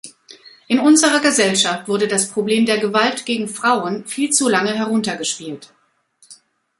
[0.67, 5.75] In unserer Gesellschaft wurde das Problem der Gewalt gegen Frauen viel zu lange heruntergespielt.